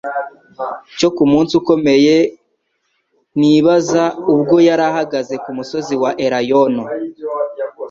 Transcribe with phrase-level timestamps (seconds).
[0.97, 2.15] cyo ku munsi ukomeye
[3.31, 6.83] w'unibauza ubwo yari ahagaze ku musozi wa Elayono.